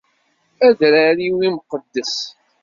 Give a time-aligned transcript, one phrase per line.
[0.67, 2.15] Adrar-iw imqeddes!